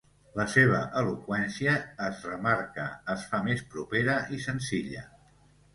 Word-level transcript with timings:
La 0.37 0.45
seva 0.53 0.79
eloqüència 1.01 1.75
es 2.07 2.23
remarca, 2.31 2.89
es 3.17 3.27
fa 3.35 3.45
més 3.51 3.65
propera 3.77 4.19
i 4.39 4.43
senzilla. 4.49 5.11